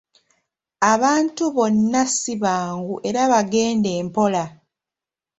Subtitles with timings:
[0.93, 4.45] Abantu bonna si bangu era bagende mpola.